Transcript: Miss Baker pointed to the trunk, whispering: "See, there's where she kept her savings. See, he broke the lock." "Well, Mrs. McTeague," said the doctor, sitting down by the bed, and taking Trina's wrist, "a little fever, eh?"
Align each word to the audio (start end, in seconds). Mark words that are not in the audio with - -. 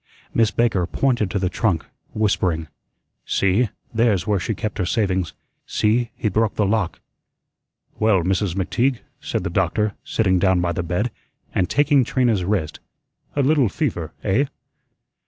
Miss 0.33 0.49
Baker 0.49 0.87
pointed 0.87 1.29
to 1.29 1.37
the 1.37 1.47
trunk, 1.47 1.85
whispering: 2.15 2.69
"See, 3.23 3.69
there's 3.93 4.25
where 4.25 4.39
she 4.39 4.55
kept 4.55 4.79
her 4.79 4.85
savings. 4.87 5.33
See, 5.67 6.09
he 6.15 6.27
broke 6.27 6.55
the 6.55 6.65
lock." 6.65 6.99
"Well, 7.99 8.23
Mrs. 8.23 8.55
McTeague," 8.55 9.01
said 9.19 9.43
the 9.43 9.51
doctor, 9.51 9.93
sitting 10.03 10.39
down 10.39 10.59
by 10.59 10.71
the 10.71 10.81
bed, 10.81 11.11
and 11.53 11.69
taking 11.69 12.03
Trina's 12.03 12.43
wrist, 12.43 12.79
"a 13.35 13.43
little 13.43 13.69
fever, 13.69 14.11
eh?" 14.23 14.45